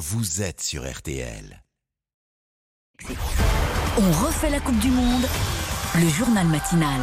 [0.00, 1.62] vous êtes sur RTL.
[3.98, 5.26] On refait la Coupe du Monde,
[5.96, 7.00] le journal matinal.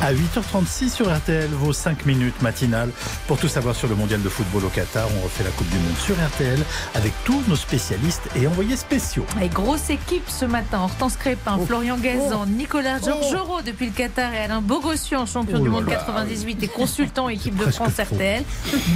[0.00, 2.90] À 8h36 sur RTL, vos 5 minutes matinales
[3.26, 5.08] pour tout savoir sur le mondial de football au Qatar.
[5.18, 6.58] On refait la Coupe du Monde sur RTL
[6.94, 9.26] avec tous nos spécialistes et envoyés spéciaux.
[9.42, 10.80] Et grosse équipe ce matin.
[10.84, 15.66] Hortense Crépin, Florian Gazan, Nicolas Georgerot depuis le Qatar et Alain Bogossian, champion Oh du
[15.68, 15.96] là monde là.
[15.96, 17.92] 98 et consultant équipe de France.
[17.98, 18.42] RTL.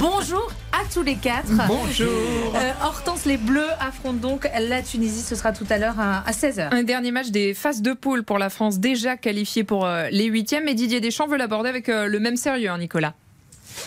[0.00, 1.50] Bonjour à tous les quatre.
[1.68, 2.08] Bonjour.
[2.54, 5.22] Euh, Hortense, les Bleus affrontent donc la Tunisie.
[5.22, 6.68] Ce sera tout à l'heure à, 16h.
[6.70, 10.26] Un dernier match des phases de poule pour la France, déjà qualifiée pour euh, les
[10.26, 10.68] huitièmes.
[10.68, 13.14] Et Didier Deschamps veut l'aborder avec euh, le même sérieux, hein, Nicolas.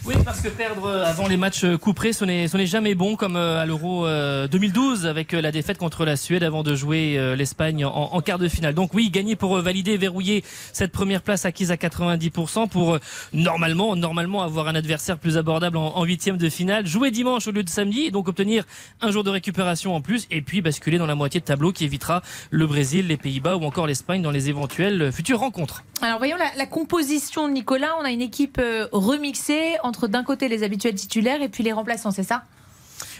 [0.06, 2.96] Oui, parce que perdre euh, avant les matchs euh, couperés, ce n'est ce n'est jamais
[2.96, 6.64] bon, comme euh, à l'Euro euh, 2012 avec euh, la défaite contre la Suède avant
[6.64, 8.74] de jouer euh, l'Espagne en, quart de finale.
[8.74, 13.00] Donc oui, gagner pour euh, valider, verrouiller cette première place acquise à 90% pour euh,
[13.34, 17.64] normalement normalement avoir un adversaire plus abordable en huitième de finale, jouer dimanche au lieu
[17.64, 18.66] de samedi donc obtenir
[19.02, 21.86] un jour de récupération en plus et puis basculer dans la moitié de tableau qui
[21.86, 22.22] évitera
[22.52, 25.84] le Brésil, les Pays-Bas ou encore l'Espagne dans les éventuelles euh, futures rencontres.
[26.02, 27.96] Alors voyons la, composition de Nicolas.
[28.00, 31.72] On a une équipe euh, remixée entre d'un côté les habituels titulaires et puis les
[31.74, 32.44] remplaçants, c'est ça?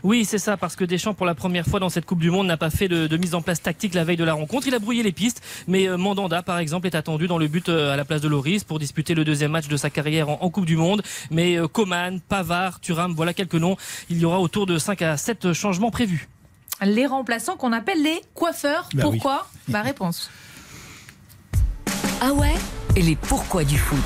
[0.04, 2.48] Oui, c'est ça, parce que Deschamps, pour la première fois dans cette Coupe du Monde,
[2.48, 4.68] n'a pas fait de, de mise en place tactique la veille de la rencontre.
[4.68, 7.70] Il a brouillé les pistes, mais euh, Mandanda, par exemple, est attendu dans le but
[7.70, 10.38] euh, à la place de Loris pour disputer le deuxième match de sa carrière en,
[10.42, 11.02] en Coupe du Monde.
[11.32, 13.78] Mais euh, Coman, Pavard, Thuram, voilà quelques noms.
[14.10, 16.28] Il y aura autour de 5 à 7 changements prévus.
[16.82, 18.90] Les remplaçants qu'on appelle les coiffeurs.
[18.94, 19.12] Bah oui.
[19.20, 19.48] Pourquoi?
[19.68, 20.30] Bah réponse.
[22.22, 22.56] Ah ouais?
[22.96, 24.00] Et les pourquoi du foot?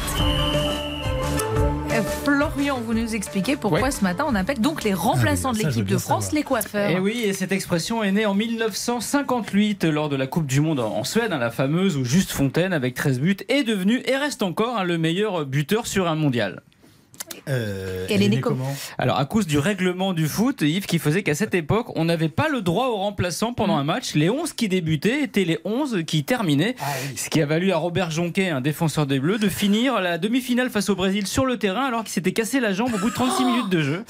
[2.01, 3.91] Florian, vous nous expliquez pourquoi Ouais.
[3.91, 6.35] ce matin on appelle donc les remplaçants Ah oui, de veux l'équipe de France savoir.
[6.39, 6.89] les coiffeurs.
[6.89, 10.61] Et Eh oui, et cette expression est née en 1958 lors de la Coupe du
[10.61, 14.15] Monde en Suède, hein, la fameuse où Juste Fontaine, avec 13 buts, est devenu et
[14.17, 16.61] reste encore hein, le meilleur buteur sur un mondial.
[17.47, 20.99] Euh, Elle est née née comment Alors, à cause du règlement du foot, Yves, qui
[20.99, 24.13] faisait qu'à cette époque, on n'avait pas le droit aux remplaçants pendant un match.
[24.15, 26.75] Les 11 qui débutaient étaient les 11 qui terminaient.
[27.15, 30.69] Ce qui a valu à Robert Jonquet, un défenseur des Bleus, de finir la demi-finale
[30.69, 33.15] face au Brésil sur le terrain alors qu'il s'était cassé la jambe au bout de
[33.15, 34.05] 36 minutes de jeu.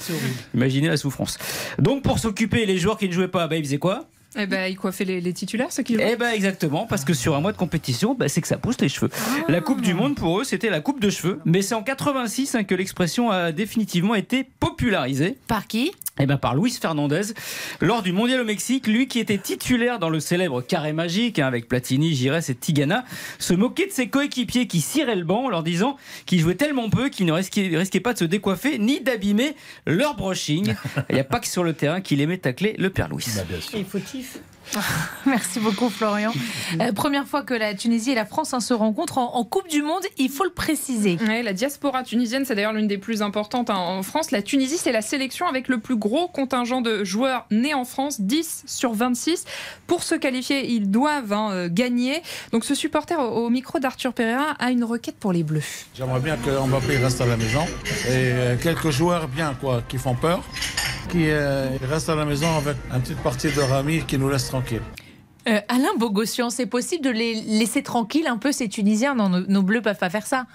[0.54, 1.38] Imaginez la souffrance.
[1.78, 4.04] Donc, pour s'occuper, les joueurs qui ne jouaient pas, bah, ils faisaient quoi?
[4.36, 5.96] Eh ben, il coiffait les, les titulaires, ceux qui.
[5.98, 8.80] Eh ben exactement, parce que sur un mois de compétition, bah, c'est que ça pousse
[8.80, 9.10] les cheveux.
[9.48, 12.54] La Coupe du Monde pour eux, c'était la coupe de cheveux, mais c'est en 86
[12.54, 15.38] hein, que l'expression a définitivement été popularisée.
[15.46, 15.92] Par qui?
[16.20, 17.34] Eh ben par Luis Fernandez
[17.80, 21.46] lors du Mondial au Mexique, lui qui était titulaire dans le célèbre carré magique hein,
[21.46, 23.04] avec Platini, Gires et Tigana,
[23.40, 26.88] se moquait de ses coéquipiers qui cirait le banc en leur disant qu'ils jouaient tellement
[26.88, 30.74] peu qu'ils ne risquaient, risquaient pas de se décoiffer ni d'abîmer leur brushing.
[31.08, 33.26] Il n'y a pas que sur le terrain qu'il aimait tacler le père Louis.
[33.34, 33.84] Bah, bien sûr.
[33.84, 34.38] fautif.
[35.26, 36.32] Merci beaucoup Florian.
[36.80, 39.68] Euh, première fois que la Tunisie et la France hein, se rencontrent en, en Coupe
[39.68, 41.18] du Monde, il faut le préciser.
[41.26, 44.32] Ouais, la diaspora tunisienne, c'est d'ailleurs l'une des plus importantes hein, en France.
[44.32, 48.20] La Tunisie, c'est la sélection avec le plus gros contingent de joueurs nés en France,
[48.20, 49.44] 10 sur 26.
[49.86, 52.22] Pour se qualifier, ils doivent hein, euh, gagner.
[52.50, 55.62] Donc ce supporter au, au micro d'Arthur Pereira a une requête pour les Bleus.
[55.96, 57.64] J'aimerais bien que Mbappé reste à la maison
[58.06, 60.42] et euh, quelques joueurs bien quoi qui font peur,
[61.08, 64.48] qui euh, restent à la maison avec une petite partie de Rami qui nous laisse
[64.48, 64.82] tranquille.
[65.48, 69.14] Euh, Alain Bogossian, c'est possible de les laisser tranquilles un peu ces Tunisiens?
[69.14, 70.46] Non, nos, nos Bleus peuvent pas faire ça.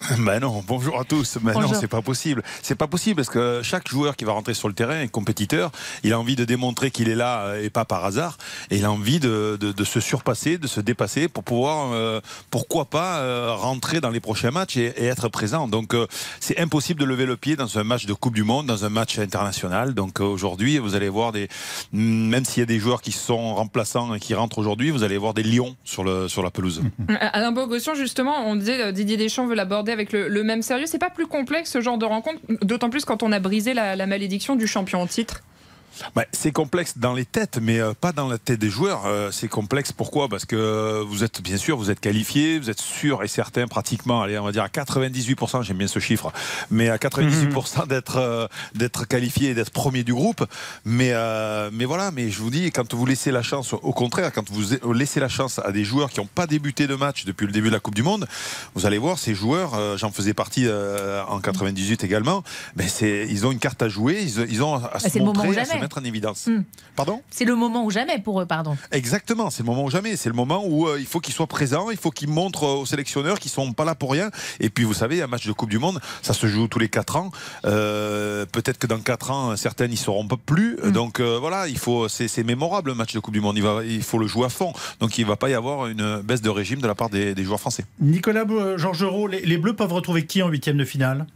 [0.18, 1.38] Ben non, bonjour à tous.
[1.40, 1.72] Ben Bonjour.
[1.72, 2.42] non, c'est pas possible.
[2.62, 5.70] C'est pas possible parce que chaque joueur qui va rentrer sur le terrain est compétiteur.
[6.04, 8.36] Il a envie de démontrer qu'il est là euh, et pas par hasard.
[8.70, 12.20] Et il a envie de, de- de se surpasser, de se dépasser pour pouvoir, euh,
[12.50, 15.66] pourquoi pas, euh, rentrer dans les prochains matchs et, et être présent.
[15.66, 16.06] Donc euh,
[16.40, 18.90] c'est impossible de lever le pied dans un match de Coupe du Monde, dans un
[18.90, 19.94] match international.
[19.94, 21.48] Donc euh, aujourd'hui, vous allez voir des,
[21.92, 25.18] même s'il y a des joueurs qui sont remplaçants et qui rentrent aujourd'hui, vous allez
[25.18, 26.82] voir des lions sur, le, sur la pelouse.
[27.20, 30.86] Alain Bogossian, justement, on disait Didier Deschamps veut l'aborder avec le, même sérieux.
[30.86, 34.06] C'est pas plus complexe ce genre de rencontre, d'autant plus quand on a brisé la
[34.06, 35.42] malédiction du champion en titre.
[36.14, 39.06] Bah, c'est complexe dans les têtes, mais euh, pas dans la tête des joueurs.
[39.06, 40.28] Euh, c'est complexe pourquoi?
[40.28, 44.22] Parce que vous êtes, bien sûr, vous êtes qualifié, vous êtes sûr et certain, pratiquement,
[44.22, 46.32] allez, on va dire à 98%, j'aime bien ce chiffre,
[46.70, 50.44] mais à 98% d'être euh, d'être qualifié et d'être premier du groupe.
[50.84, 54.32] Mais, euh, mais voilà, mais je vous dis, quand vous laissez la chance, au contraire,
[54.32, 57.46] quand vous laissez la chance à des joueurs qui n'ont pas débuté de match depuis
[57.46, 58.26] le début de la Coupe du Monde,
[58.74, 62.42] vous allez voir, ces joueurs, euh, j'en faisais partie euh, en 98 également,
[62.74, 65.44] ben ils ont une carte à jouer, ils, ils ont à se c'est le moment
[65.44, 65.85] montrer, à se jamais.
[65.86, 66.46] Mettre en évidence.
[66.46, 66.62] Hmm.
[66.94, 67.22] Pardon?
[67.30, 68.76] C'est le moment ou jamais pour eux, pardon.
[68.90, 70.16] Exactement, c'est le moment ou jamais.
[70.16, 72.80] C'est le moment où euh, il faut qu'ils soient présents, il faut qu'ils montrent euh,
[72.80, 74.30] aux sélectionneurs qu'ils sont pas là pour rien.
[74.60, 76.88] Et puis vous savez, un match de Coupe du Monde, ça se joue tous les
[76.88, 77.30] 4 ans.
[77.64, 80.76] Euh, Peut-être que dans 4 ans, certains n'y seront pas plus.
[80.82, 80.90] Mm.
[80.90, 83.56] Donc euh, voilà, il faut, c'est mémorable un match de Coupe du Monde.
[83.56, 84.72] Il, va, il faut le jouer à fond.
[85.00, 87.44] Donc il va pas y avoir une baisse de régime de la part des, des
[87.44, 87.84] joueurs français.
[88.00, 88.44] Nicolas
[88.76, 91.26] Georgerot, les, les Bleus peuvent retrouver qui en huitième de finale?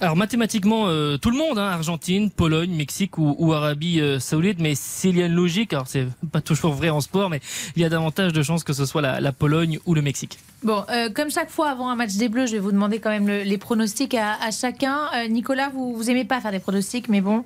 [0.00, 4.58] Alors mathématiquement, euh, tout le monde, hein, Argentine, Pologne, Mexique ou, ou Arabie euh, Saoudite,
[4.60, 7.40] mais s'il y a une logique, alors c'est pas toujours vrai en sport, mais
[7.76, 10.38] il y a davantage de chances que ce soit la, la Pologne ou le Mexique.
[10.62, 13.10] Bon, euh, comme chaque fois avant un match des Bleus, je vais vous demander quand
[13.10, 14.98] même le- les pronostics à, à chacun.
[15.14, 17.44] Euh, Nicolas, vous, vous aimez pas faire des pronostics, mais bon.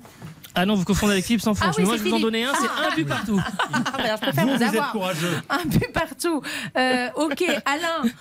[0.53, 1.75] Ah non, vous confondez avec Philippe sans Ah France.
[1.77, 2.23] oui, mais moi, je vous en Philippe.
[2.25, 2.89] donnais un, c'est Ah.
[2.91, 3.39] un but partout.
[3.45, 4.91] Ah, bah alors, je préfère vous, Vous, vous êtes avoir.
[4.91, 5.41] courageux.
[5.49, 6.41] Un but partout.
[6.77, 8.11] Euh, ok, Alain.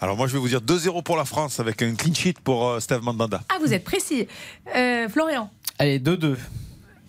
[0.00, 2.68] Alors moi je vais vous dire 2-0 pour la France avec un clean sheet pour
[2.68, 3.40] euh, Steve Mandanda.
[3.48, 4.28] Ah, vous êtes précis.
[4.76, 5.50] Euh, Florian.
[5.78, 6.36] Allez, 2-2.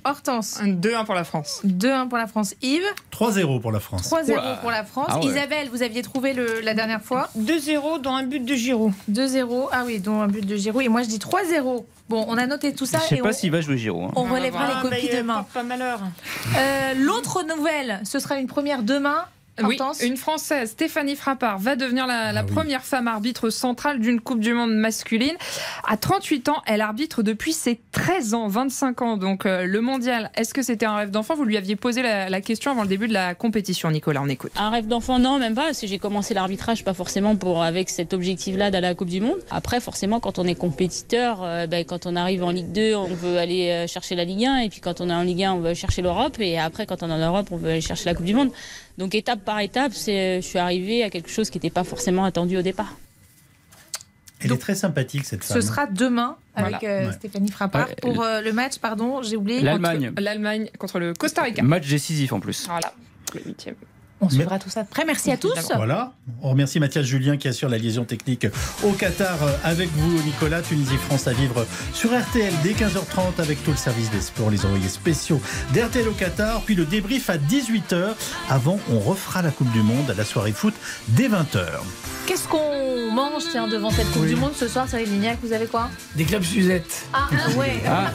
[0.06, 0.57] Hortense.
[0.62, 1.62] Un 2-1 pour la France.
[1.65, 2.56] 2-1 pour la France.
[2.62, 2.81] Yves.
[3.12, 4.09] 3-0 pour la France.
[4.09, 4.57] 3-0 Oula.
[4.62, 5.07] pour la France.
[5.09, 5.25] Ah ouais.
[5.25, 7.30] Isabelle, vous aviez trouvé le, la dernière fois.
[7.38, 8.94] 2-0 dans un but de Giroud.
[9.12, 9.68] 2-0.
[9.71, 10.81] Ah oui, dont un but de Giroud.
[10.83, 11.83] Et moi, je dis 3-0.
[12.07, 14.06] Bon, on a noté tout ça Je sais et pas on, s'il va jouer Giroud.
[14.09, 14.13] hein.
[14.15, 15.33] on relèvera Ah, les copies il demain.
[15.36, 16.00] porte pas malheur.
[16.57, 19.25] Euh, L'autre nouvelle, ce sera une première demain.
[19.67, 22.53] Oui, une Française, Stéphanie Frappard, va devenir la, la Ah oui.
[22.53, 25.35] première femme arbitre centrale d'une Coupe du Monde masculine.
[25.88, 29.17] À 38 ans, elle arbitre depuis ses 13 ans, 25 ans.
[29.17, 31.35] Donc euh, le mondial, est-ce que c'était un rêve d'enfant?
[31.35, 34.29] Vous lui aviez posé la, la question avant le début de la compétition, Nicolas, on
[34.29, 34.51] écoute.
[34.57, 37.89] Un rêve d'enfant, non, même pas, parce que j'ai commencé l'arbitrage pas forcément pour avec
[37.89, 39.39] cet objectif-là d'aller à la Coupe du Monde.
[39.51, 43.05] Après, forcément, quand on est compétiteur, euh, ben, quand on arrive en Ligue 2, on
[43.07, 45.53] veut aller euh, chercher la Ligue 1, et puis quand on est en Ligue 1,
[45.53, 48.05] on veut chercher l'Europe, et après, quand on est en Europe, on veut aller chercher
[48.05, 48.51] la Coupe du Monde.
[49.00, 52.25] Donc étape par étape, c'est, je suis arrivée à quelque chose qui n'était pas forcément
[52.25, 52.98] attendu au départ.
[54.42, 55.60] Elle est très sympathique cette femme.
[55.62, 56.96] Ce sera demain avec Voilà.
[57.04, 57.13] euh, Ouais.
[57.13, 59.62] Stéphanie Frappard Ouais, pour euh, le match, pardon, j'ai oublié.
[59.62, 60.12] L'Allemagne.
[60.18, 61.62] L'Allemagne contre le Costa Rica.
[61.63, 62.66] Match décisif en plus.
[62.68, 62.94] Voilà,
[63.36, 63.75] le huitième.
[64.21, 65.06] On suivra tout ça de près.
[65.06, 65.54] Merci à tous.
[65.75, 66.13] Voilà.
[66.42, 68.48] On remercie Mathias Julien qui assure la liaison technique
[68.83, 70.62] au Qatar euh, avec vous, Nicolas.
[70.62, 74.89] Tunisie-France à vivre sur RTL dès 15h30 avec tout le service des sports, les envoyés
[74.89, 75.42] spéciaux
[75.74, 76.62] d'RTL au Qatar.
[76.62, 78.13] Puis le débrief à 18h.
[78.50, 80.74] Avant, on refera la Coupe du Monde à la soirée foot
[81.10, 81.65] dès 20h.
[82.27, 84.30] Qu'est-ce qu'on mange tiens, devant cette Coupe Oui.
[84.30, 85.89] du Monde ce soir sur les lignacs Vous avez quoi?
[86.15, 87.06] Des clubs Suzette.
[87.13, 87.27] Ah,
[87.57, 87.81] ouais.
[87.88, 88.12] Ah.